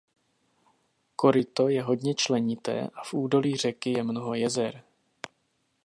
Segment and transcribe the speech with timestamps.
[1.15, 4.83] Koryto je hodně členité a v údolí řeky je mnoho jezer.